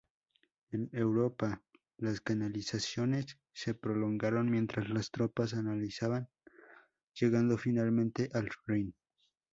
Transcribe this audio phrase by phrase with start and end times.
[0.71, 1.61] En Europa,
[1.97, 6.27] las canalizaciones se prolongaron mientras las tropas avanzaban,
[7.13, 8.95] llegando finalmente al Rin.